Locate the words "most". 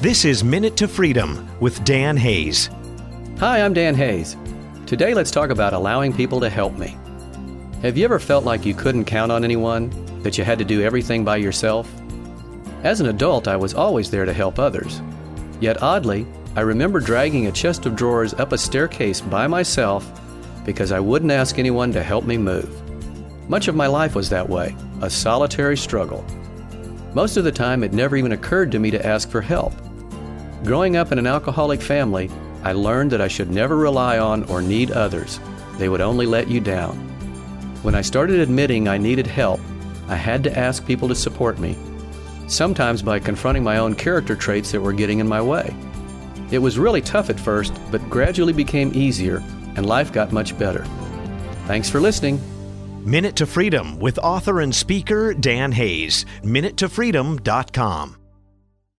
27.14-27.36